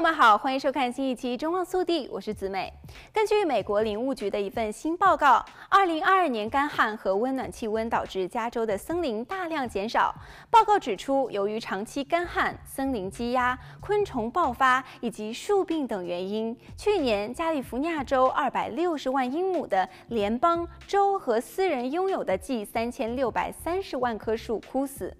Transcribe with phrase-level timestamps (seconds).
[0.00, 2.72] 朋友们好，欢迎收看新一期《中望速递》，我是子美。
[3.12, 10.14] 根据美国林务局的一份新报告，二零二二年干旱和温暖气温导致加州的森林大量减少。
[10.48, 25.14] 报告指出，由于长期干旱、森林积压、昆虫爆发以及树病等原因，去年加利福尼亚州二百六十万英亩的联邦、州和私人拥有的近三千六百三十万棵树枯死。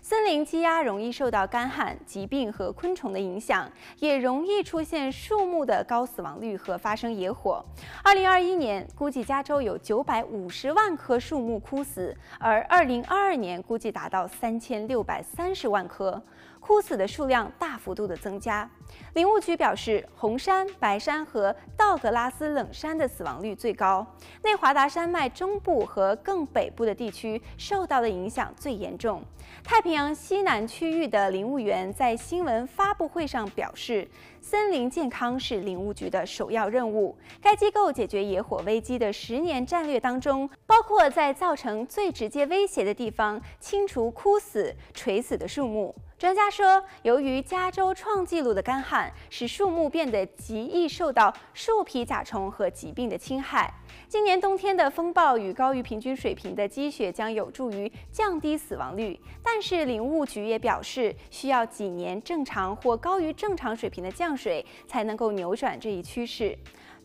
[0.00, 7.64] 森林积压容易受到干旱、疾病和昆虫的影响，也容易出现树木的高死亡率和发生野火。
[8.04, 16.22] 二零二一年估计加州有九百五十万棵树木枯死，而二零二二年估计达到三千六百三十万棵。
[16.66, 18.68] 枯死的数量大幅度的增加。
[19.14, 24.04] 林务局表示，红杉、白杉和道格拉斯冷杉的死亡率最高，
[24.42, 29.22] 内华达山脉中部和更北部的地区受到的影响最严重。
[29.62, 34.08] 太平洋西南区域的林务员在新闻发布会上表示，
[34.40, 37.16] 森林健康是林务局的首要任务。
[37.40, 45.94] 该机构解决野火危机的十年战略当中，包括在造成最直接威胁的地方清除枯死、垂死的树木。
[46.18, 53.70] 专家说，由于加州创纪录的干旱，使树木变得极易受到树皮甲虫和疾病的侵害。
[54.08, 66.56] 今年冬天的风暴与高于平均水平的积雪将有助于降低死亡率，但是林务局也表示，需要几年正常或高于正常水平的降水，才能够扭转这一趋势。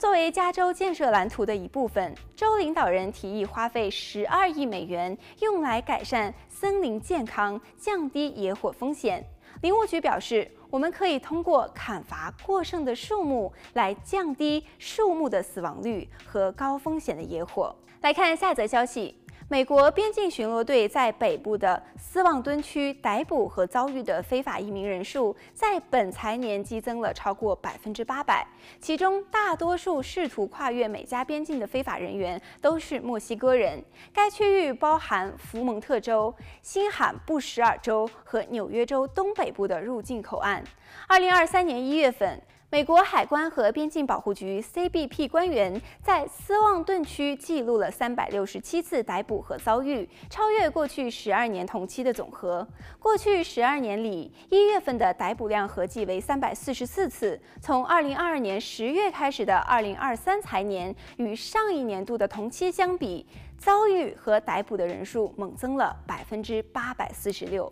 [0.01, 9.23] 作为加州建设蓝图的一部分，州领导人提议花费十二亿美元，用来改善森林健康、降低野火风险。
[9.61, 17.75] 林务局表示，我们可以通过砍伐过剩的树木来降低树木的死亡率和高风险的野火。
[18.01, 19.15] 来看下则消息。
[19.51, 28.47] 美国边境巡逻队在北部的斯旺敦区逮捕和遭遇的非法移民人数，在本财年激增了超过百分之八百。
[28.79, 33.83] 其中，大多数试图跨越美加边境的非法人员都是墨西哥人。
[34.13, 40.63] 该区域包含福蒙特州、新罕布什尔州和纽约州东北部的入境口岸。
[41.09, 52.65] 二零二三年一月份，美国海关和边境保护局 （CBP） 官员在斯旺顿区记录了三百六十七次逮捕和遭遇，超越过去十二年同期的总和。
[52.97, 57.37] 过去十二年里，一月份的逮捕量合计为三百四十四次。
[57.59, 63.27] 从二零二二年十月开始的二零二三财年，与上一年度的同期相比，
[63.57, 67.71] 遭遇和逮捕的人数猛增了百分之八百四十六。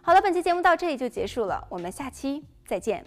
[0.00, 3.04] 好了，本期节目到这里就结束了，我们下期再见。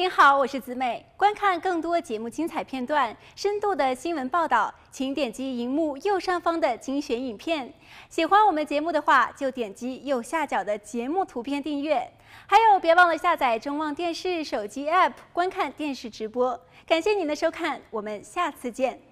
[0.00, 1.04] 您好，我是子美。
[1.14, 7.70] 观看更多节目精彩片段、深度的新闻报道，请点击荧幕右上方的精选影片。
[8.08, 11.96] 喜欢我们节目的话，就点击右下角的节目图片订阅。
[12.46, 16.58] 还有，别忘了下载中望电视手机 APP 观看电视直播。
[16.86, 19.09] 感谢您的收看，我们下次见。